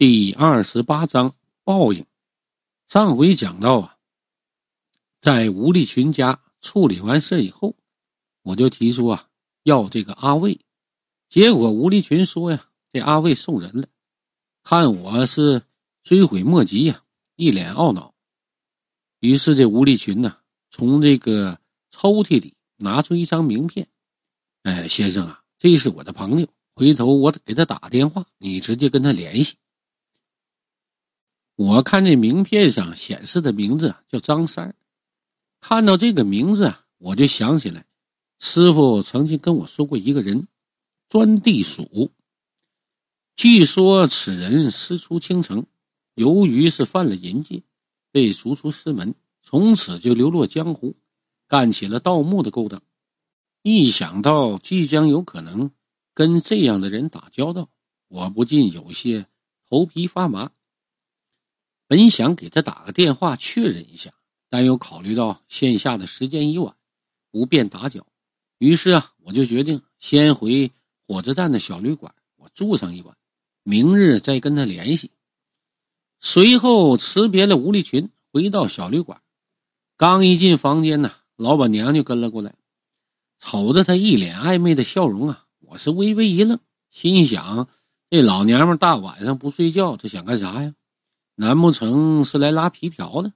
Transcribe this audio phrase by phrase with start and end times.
[0.00, 2.06] 第二十八章报应。
[2.88, 3.96] 上回讲到啊，
[5.20, 7.76] 在吴立群家处理完事以后，
[8.40, 9.28] 我就提出啊
[9.64, 10.58] 要这个阿卫，
[11.28, 13.86] 结果吴立群说呀，这阿卫送人了，
[14.62, 15.62] 看我是
[16.02, 17.02] 追悔莫及呀，
[17.36, 18.14] 一脸懊恼。
[19.18, 20.38] 于是这吴立群呢，
[20.70, 21.60] 从这个
[21.90, 23.86] 抽屉里拿出一张名片，
[24.62, 29.58] 哎，先生啊，这是我的朋友，回头我给他打电话，你直接跟他联系。
[31.60, 34.74] 我看这名片上显示的名字叫张三
[35.60, 37.84] 看到这个名字啊，我就想起来，
[38.38, 40.48] 师傅曾经跟我说过一个人，
[41.10, 42.12] 钻地鼠。
[43.36, 45.66] 据说此人师出青城，
[46.14, 47.62] 由于是犯了淫戒，
[48.10, 50.94] 被逐出师门，从此就流落江湖，
[51.46, 52.80] 干起了盗墓的勾当。
[53.60, 55.70] 一想到即将有可能
[56.14, 57.68] 跟这样的人打交道，
[58.08, 59.26] 我不禁有些
[59.68, 60.50] 头皮发麻。
[61.90, 64.12] 本想给他打个电话确认一下，
[64.48, 66.76] 但又考虑到线下的时间已晚，
[67.32, 68.06] 不便打搅，
[68.58, 70.70] 于是啊，我就决定先回
[71.04, 73.16] 火车站的小旅馆，我住上一晚，
[73.64, 75.10] 明日再跟他联系。
[76.20, 79.20] 随后辞别了吴立群，回到小旅馆，
[79.96, 82.54] 刚一进房间呢，老板娘就跟了过来，
[83.40, 86.60] 瞅着他一脸暧昧的笑容啊，我是微微一愣，
[86.92, 87.68] 心想
[88.08, 90.72] 这老娘们大晚上不睡觉，这想干啥呀？
[91.40, 93.32] 难不成是来拉皮条的？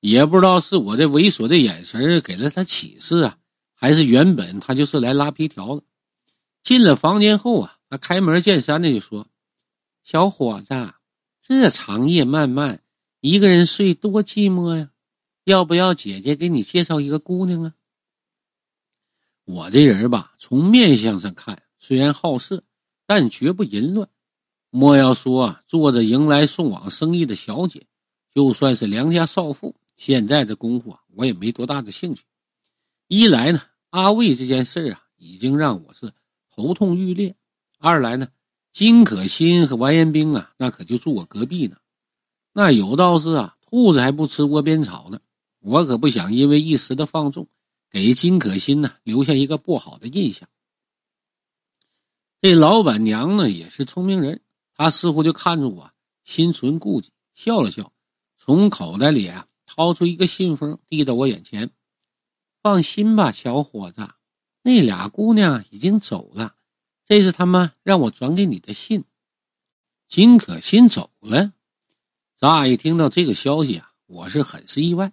[0.00, 3.36] 也不知道是我这猥琐的眼神给了他启示啊，
[3.74, 5.82] 还是原本他就是来拉皮条的。
[6.62, 9.26] 进了房间后啊，他开门见山的就说
[10.02, 10.94] ：“小伙子，
[11.42, 12.80] 这长夜漫漫，
[13.20, 14.88] 一个人睡多寂寞呀，
[15.44, 17.74] 要不要姐姐给你介绍一个姑娘啊？”
[19.44, 22.64] 我这人吧，从面相上看，虽然好色，
[23.04, 24.08] 但绝不淫乱。
[24.70, 27.86] 莫要说啊做着迎来送往生意的小姐，
[28.34, 32.24] 就算是良家少妇，现在的功夫啊，我也没多大的兴趣。
[33.08, 36.12] 一来呢，阿卫这件事啊，已经让我是
[36.54, 37.32] 头痛欲裂；
[37.78, 38.28] 二来呢，
[38.72, 41.76] 金可心和完颜兵啊，那可就住我隔壁呢。
[42.52, 45.20] 那有道是啊，兔子还不吃窝边草呢。
[45.60, 47.48] 我可不想因为一时的放纵，
[47.90, 50.48] 给金可心呢留下一个不好的印象。
[52.40, 54.42] 这老板娘呢，也是聪明人。
[54.76, 55.90] 他似乎就看出我
[56.22, 57.92] 心存顾忌，笑了笑，
[58.38, 61.70] 从口袋里啊掏出一个信封，递到我眼前。
[62.62, 64.08] 放心吧，小伙子，
[64.62, 66.56] 那俩姑娘已经走了，
[67.06, 69.04] 这是他们让我转给你的信。
[70.08, 71.52] 金可心走了。
[72.36, 75.12] 乍一听到这个消息啊，我是很是意外，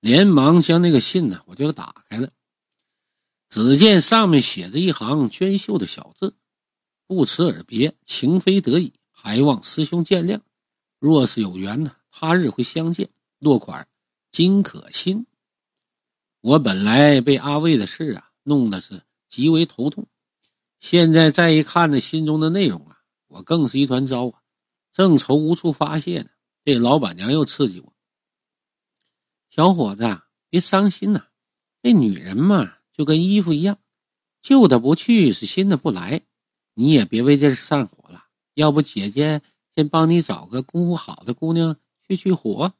[0.00, 2.32] 连忙将那个信呢，我就打开了。
[3.48, 6.34] 只见上面写着一行娟秀的小字。
[7.10, 10.38] 不辞而别，情非得已，还望师兄见谅。
[11.00, 13.10] 若是有缘呢，他日会相见。
[13.40, 13.88] 落款
[14.30, 15.26] 金可心。
[16.40, 20.06] 我本来被阿卫的事啊弄得是极为头痛，
[20.78, 24.42] 现在再一看那心中的内容啊，我更是一团糟啊！
[24.92, 26.30] 正愁无处发泄呢，
[26.64, 27.92] 这老板娘又刺激我
[29.50, 31.26] ：“小伙子，别伤心呐，
[31.82, 33.80] 这女人嘛，就跟衣服一样，
[34.40, 36.22] 旧的不去是新的不来。”
[36.80, 38.24] 你也别为这事上火了，
[38.54, 39.42] 要不姐姐
[39.74, 41.76] 先帮你找个功夫好的姑娘
[42.08, 42.72] 去去火。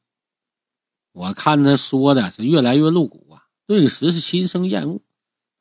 [1.11, 5.01] 我看他说的是越来越露骨啊，顿时是心生厌恶，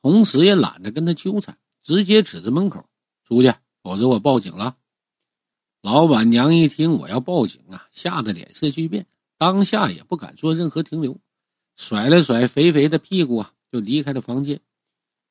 [0.00, 2.86] 同时也懒得跟他纠缠，直接指着门口
[3.28, 3.52] 出去，
[3.82, 4.78] 否则我报警了。
[5.82, 11.20] 老板娘一听我要报警啊，吓得脸色巨变，当下也不敢做任何停留，
[11.76, 14.62] 甩了甩肥肥的屁股啊，就离开了房间。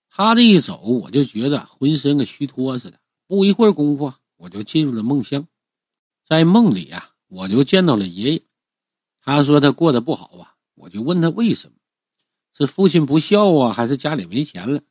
[0.09, 2.99] 他这一走，我就觉得浑身跟虚脱似的。
[3.27, 5.47] 不一会儿功夫，我就进入了梦乡。
[6.25, 8.41] 在梦里啊，我就见到了爷爷。
[9.21, 11.77] 他说他过得不好啊，我就问他为什么，
[12.53, 14.81] 是父亲不孝啊，还是家里没钱了？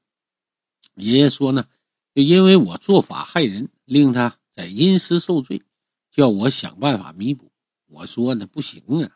[0.95, 1.67] 爷爷说呢，
[2.15, 5.63] 就因为我做法害人，令他在阴司受罪，
[6.11, 7.51] 叫我想办法弥补。
[7.87, 9.11] 我说呢，不行啊，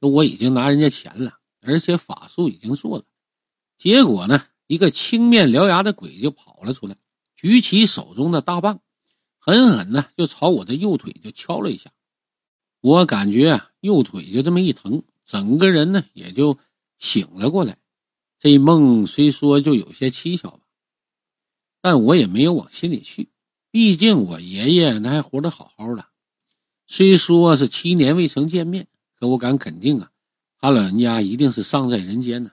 [0.00, 3.04] 说我已经拿人家钱了，而且法术已经做了，
[3.78, 4.46] 结果呢？
[4.66, 6.96] 一个青面獠牙的鬼就跑了出来，
[7.36, 8.80] 举起手中的大棒，
[9.38, 11.90] 狠狠的就朝我的右腿就敲了一下。
[12.80, 16.58] 我感觉啊，右腿就这么一疼，整个人呢也就
[16.98, 17.78] 醒了过来。
[18.38, 20.66] 这梦虽说就有些蹊跷吧，
[21.80, 23.28] 但我也没有往心里去。
[23.70, 26.06] 毕竟我爷爷那还活得好好的，
[26.86, 28.88] 虽说是七年未曾见面，
[29.18, 30.10] 可我敢肯定啊，
[30.58, 32.50] 他老人家一定是尚在人间呢。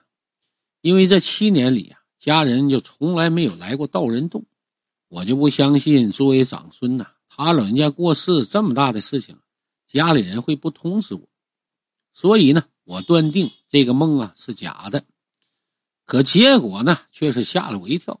[0.80, 2.00] 因为这七年里啊。
[2.24, 4.46] 家人就从来没有来过道人洞，
[5.08, 9.36] 我就不相信作为长孙呐，他老人家过世这么大的事情，
[9.86, 11.20] 家里人会不通知我，
[12.14, 15.04] 所以呢，我断定这个梦啊是假的。
[16.06, 18.18] 可结果呢，却是吓了我一跳。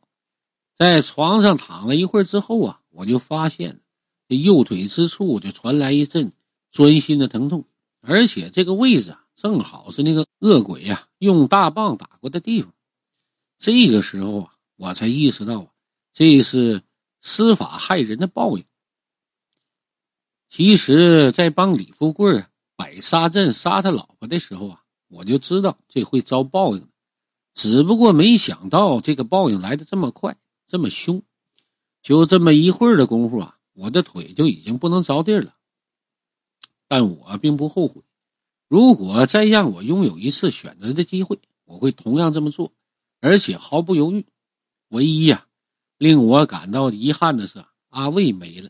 [0.76, 3.80] 在床上躺了一会儿之后啊，我就发现
[4.28, 6.30] 这右腿之处就传来一阵
[6.70, 7.64] 钻心的疼痛，
[8.02, 12.70] 而且这个位置啊，正好是那个恶鬼呀用大棒打过的地方。
[13.64, 15.68] 这个时候啊，我才意识到啊，
[16.12, 16.82] 这是
[17.22, 18.64] 施法害人的报应。
[20.50, 22.44] 其实，在帮李富贵
[22.76, 26.86] 摆杀阵杀他老婆的时候啊，我就知道这会遭报应，
[27.54, 31.22] 只不过没想到这个报应来的这么快，这么凶。
[32.02, 35.54] 就这么一会儿的功夫啊，我的腿就已经不能着地了。
[36.86, 38.02] 但我并不后悔，
[38.68, 42.70] 如果再让我拥有一次选择的机会，我会同样这么做，
[43.24, 44.26] 而且毫不犹豫。
[44.88, 45.46] 唯一呀，
[45.96, 48.68] 令我感到遗憾的是，阿卫没了。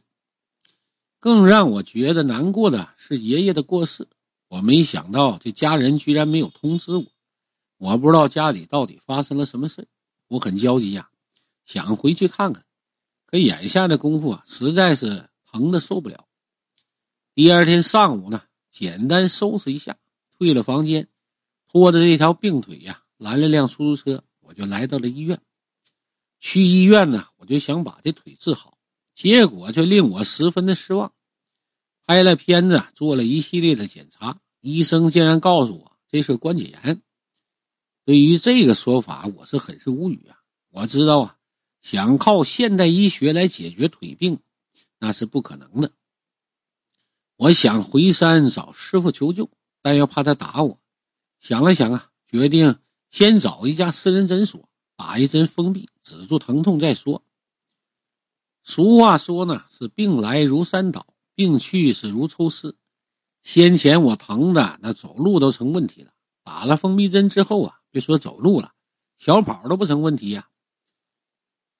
[1.19, 4.07] 更让我觉得难过的是爷爷的过世，
[4.47, 7.05] 我没想到这家人居然没有通知我，
[7.79, 9.89] 我不知道家里到底发生了什么事
[10.29, 11.11] 我很焦急呀，
[11.67, 12.65] 想回去看看，
[13.27, 16.29] 可眼下的功夫啊，实在是疼的受不了。
[17.35, 19.97] 第二天上午呢，简单收拾一下，
[20.39, 21.09] 退了房间，
[21.67, 25.41] 拖着这条病腿呀，拦了辆出租车，我就来到了医院。
[26.41, 28.79] 去医院呢，我就想把这腿治好。
[29.15, 31.13] 结果却令我十分的失望。
[32.05, 37.03] 拍了片子，做了一系列的检查，医生竟然告诉我这是关节炎。
[38.05, 40.43] 对于这个说法，我是很是无语啊！
[40.71, 41.39] 我知道啊，
[41.81, 44.41] 想靠现代医学来解决腿病，
[44.99, 45.93] 那是不可能的。
[47.37, 49.49] 我想回山找师傅求救，
[49.81, 50.79] 但又怕他打我。
[51.41, 52.77] 想了想啊，决定
[53.15, 57.23] 先找一家私人诊所打一针封闭，止住疼痛再说。
[58.65, 61.07] 俗话说呢，是病来如山倒，
[61.37, 62.77] 病去是如抽丝。
[63.41, 66.11] 先前我疼的那走路都成问题了，
[66.43, 68.73] 打了封闭针之后啊，别说走路了，
[69.17, 70.49] 小跑都不成问题呀。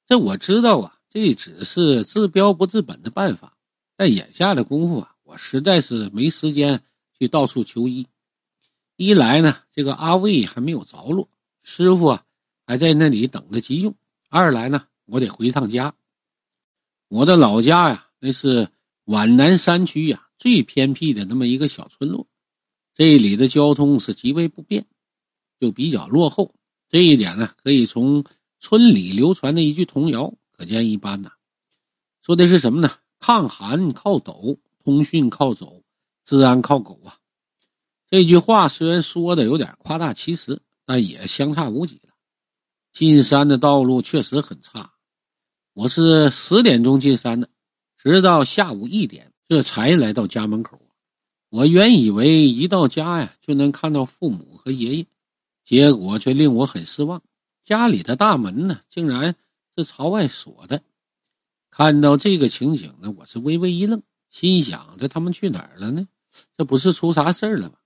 [0.07, 3.59] 这我知道啊，这只是治标不治本的办法。
[3.97, 6.85] 但眼下的功夫啊，我实在是没时间
[7.19, 8.07] 去到处求医。
[8.97, 11.29] 一来呢，这个阿卫还没有着落，
[11.63, 12.25] 师傅啊
[12.67, 13.93] 还在那里等着急用；
[14.29, 15.95] 二来呢，我得回趟家。
[17.09, 18.69] 我的老家呀，那是
[19.05, 22.27] 皖南山区呀最偏僻的那么一个小村落，
[22.95, 24.87] 这里的交通是极为不便，
[25.59, 26.55] 就比较落后。
[26.89, 28.25] 这一点呢，可以从
[28.61, 31.33] 村里流传的一句童谣可见一斑呐。
[32.23, 32.91] 说的是什么呢？
[33.19, 35.83] 抗寒靠斗，通讯靠走，
[36.25, 37.19] 治安靠狗啊。
[38.11, 42.15] 这句话虽然说的有点夸大其词，但也相差无几了。
[42.93, 44.93] 进山的道路确实很差。
[45.73, 47.49] 我是十点钟进山的，
[47.99, 50.81] 直到下午一点，这才来到家门口。
[51.49, 55.07] 我原以为一到家呀就能看到父母和爷爷，
[55.65, 57.23] 结果却令我很失望。
[57.65, 59.35] 家里的大门呢，竟然
[59.77, 60.83] 是朝外锁的。
[61.71, 66.07] 看到这个情景呢，我是微微一愣，心想：这他们去哪儿了呢？
[66.57, 67.77] 这不是出啥事儿了吗？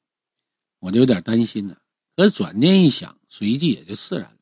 [0.80, 1.76] 我就有点担心呢。
[2.16, 4.36] 可转念一想，随即也就释然了，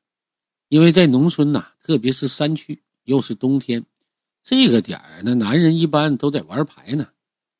[0.68, 2.82] 因为在农村呐，特别是山区。
[3.04, 3.86] 又是冬天，
[4.42, 7.06] 这个点儿，那男人一般都在玩牌呢，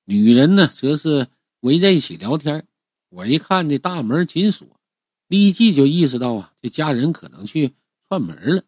[0.05, 1.29] 女人呢则是
[1.61, 2.67] 围在一起聊天。
[3.11, 4.67] 我一看这大门紧锁，
[5.29, 7.75] 立即就意识到啊，这家人可能去
[8.09, 8.65] 串门了。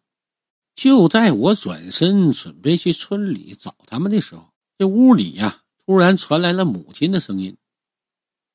[0.77, 7.57] 就在我转身准备去村里找他们的时候，这屋里呀突然传来了母亲的声音：“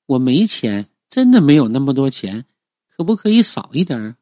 [0.08, 2.46] 我没钱，真的没有那么多钱，
[2.90, 4.18] 可不可以少一点？”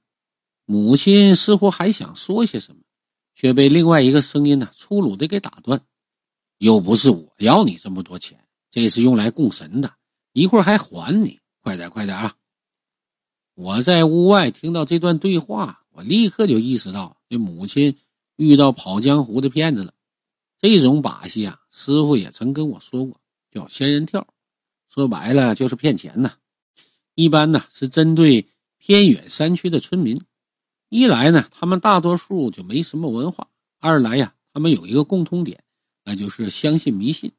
[0.67, 2.81] 母亲似乎还想说些什么。
[3.33, 5.81] 却被另外一个声音呢粗鲁的给打断，
[6.57, 8.37] 又不是我要你这么多钱，
[8.69, 9.95] 这是用来供神的，
[10.33, 12.35] 一会儿还还你，快点快点啊！
[13.55, 17.97] 我在屋外听到这段对话，我立刻就意识到这母亲
[18.35, 19.93] 遇到跑江湖的骗子了。
[20.59, 23.19] 这种把戏啊，师傅也曾跟我说过，
[23.49, 24.27] 叫仙人跳，
[24.89, 26.33] 说白了就是骗钱呐。
[27.21, 28.47] 一般呢是针对
[28.77, 30.19] 偏远山区的村民。
[30.89, 33.47] 一来呢，他们大多数就没什么文化；
[33.79, 35.63] 二来呀，他们有一个共通点，
[36.03, 37.31] 那就是相信迷信。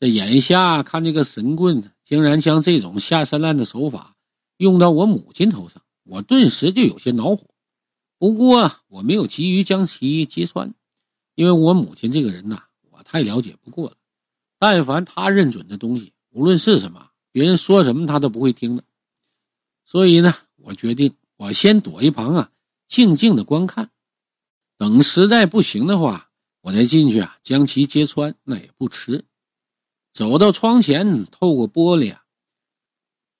[0.00, 4.16] 这眼下看这个神棍竟然将这种下三滥的手法
[4.56, 7.44] 用到我母亲头上，我顿时就有些恼火。
[8.18, 10.72] 不过我没有急于将其揭穿，
[11.34, 13.96] 因为我母亲这个人呐，我太了解不过了。
[14.58, 18.84] 但凡她认准的东西，无论是什么，别人说什么她都不会听的。
[19.92, 22.50] 所以呢，我决定我先躲一旁啊。
[22.88, 23.90] 静静的观看，
[24.78, 26.30] 等实在不行的话，
[26.62, 29.26] 我再进去啊，将其揭穿，那也不迟。
[30.14, 32.22] 走到窗前，透过玻璃啊，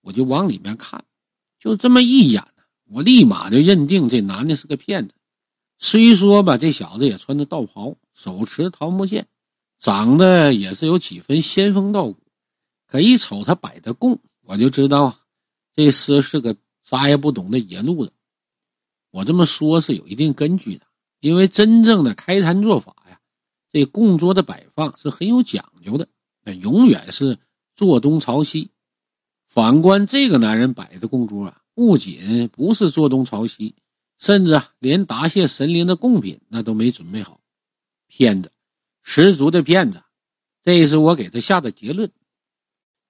[0.03, 1.03] 我就往里面看，
[1.59, 2.45] 就这么一眼
[2.85, 5.15] 我立马就认定这男的是个骗子。
[5.79, 9.27] 虽说吧，这小子也穿着道袍，手持桃木剑，
[9.79, 12.19] 长得也是有几分仙风道骨，
[12.87, 15.19] 可一瞅他摆的供，我就知道
[15.75, 18.13] 这厮是个啥也不懂的野路子。
[19.11, 20.87] 我这么说，是有一定根据的，
[21.21, 23.21] 因为真正的开坛做法呀，
[23.71, 26.09] 这供桌的摆放是很有讲究的，
[26.43, 27.39] 那永远是
[27.75, 28.71] 坐东朝西。
[29.47, 33.75] 反观这个男人摆的供桌啊，不仅不是坐东朝西，
[34.19, 37.41] 甚至啊，连答谢神灵的贡品那都没准备好。
[38.09, 38.51] 骗子，
[39.03, 40.03] 十足的骗子，
[40.63, 42.11] 这是我给他下的结论。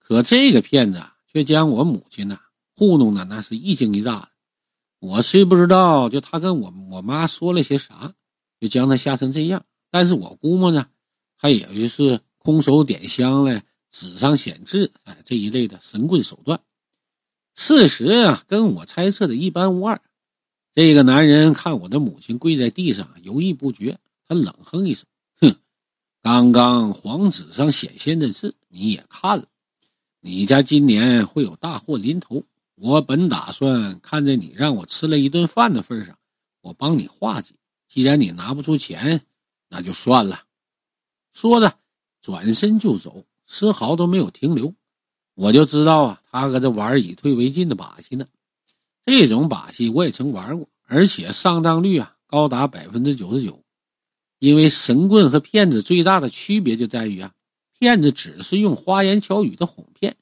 [0.00, 2.40] 可这个骗子啊，却将我母亲呐
[2.82, 4.28] 糊弄的那是一惊一乍。
[4.98, 8.12] 我虽不知道，就他跟我我妈说了些啥，
[8.58, 9.64] 就将他吓成这样。
[9.88, 10.88] 但是我估摸呢，
[11.38, 16.60] 他也就是空手点香了，纸上显字，哎，这一类的神棍手段。
[17.54, 20.02] 事实啊，跟我猜测的一般无二。
[20.72, 25.06] 这个男人看我的母亲跪在地上，犹豫不决，他冷哼一声
[25.40, 25.54] ：“哼，
[26.20, 29.46] 刚刚黄纸上显现的字你也看了，
[30.18, 32.42] 你家今年会有大祸临头。”
[32.84, 36.18] 我本打算看在你让我吃了一顿饭的份上，
[36.62, 37.54] 我帮你化解。
[37.86, 39.24] 既然你拿不出钱，
[39.68, 40.42] 那就算了。
[41.32, 41.78] 说着，
[42.20, 44.74] 转身就走，丝毫都没有停留。
[45.34, 48.26] 我就知道啊，他搁这玩以退为进的把戏呢。
[49.06, 53.62] 这种把戏我也曾玩过，而且上当率啊高达百分之九十九。
[54.40, 57.32] 因为神棍和骗子最大的区别就在于啊，
[57.78, 60.16] 骗子只是用花言巧语的哄骗，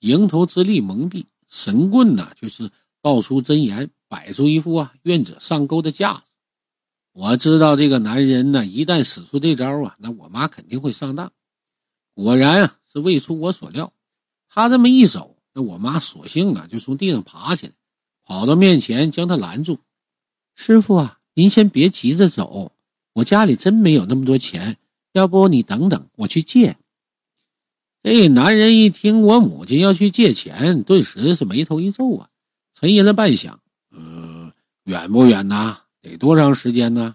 [0.00, 1.24] 蝇头之力蒙蔽。
[1.52, 2.70] 神棍呢，就是
[3.02, 6.22] 道出真言，摆出一副啊愿者上钩的架子。
[7.12, 11.30] 我知道这个男人呢，一旦使出这招啊，那我妈肯定会上当。
[12.14, 13.92] 果然啊，是未出我所料。
[14.48, 17.74] 他这么一走，那我妈索性啊就从地上爬起来，
[18.24, 19.78] 跑到面前将他拦住
[20.56, 22.72] ：“师傅啊，您先别急着走，
[23.12, 24.78] 我家里真没有那么多钱，
[25.12, 26.78] 要不你等等，我去借。”
[28.02, 32.28] 这男人一听我母亲要去借钱，顿时是眉头一皱啊，
[32.74, 33.58] 沉吟了半晌，
[33.90, 35.82] 呃，远不远呐？
[36.00, 37.14] 得多长时间呢？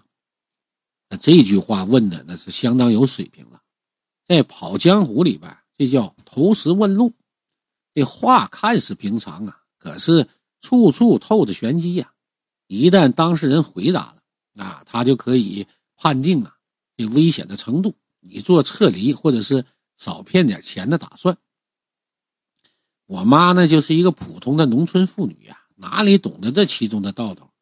[1.10, 3.60] 那这句话问的那是相当有水平了，
[4.26, 7.12] 在跑江湖里边，这叫投石问路。
[7.92, 10.26] 这话看似平常啊，可是
[10.62, 12.12] 处处透着玄机呀。
[12.66, 14.22] 一旦当事人回答了，
[14.54, 15.66] 那他就可以
[15.96, 16.56] 判定啊
[16.96, 19.66] 这危险的程度，你做撤离或者是。
[19.98, 21.36] 少骗点钱的打算。
[23.04, 27.52] 我妈呢，就是一个普通的农村妇女呀，哪里懂得这其中的道道？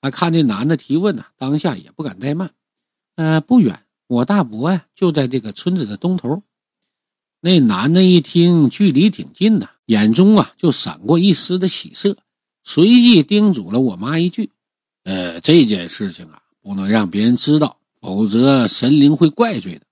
[0.00, 2.54] 她看这男的提问呢，当下也不敢怠慢。
[3.16, 6.42] 呃，不远，我大伯呀就在这个村子的东头。
[7.40, 12.16] 那男的一听距离挺近的，眼中啊就闪过一丝的喜色，
[12.62, 14.50] 随即叮嘱了我妈一句
[15.04, 19.86] ：“呃，这件事情啊，不能让别人知道，否则神灵会怪罪的。”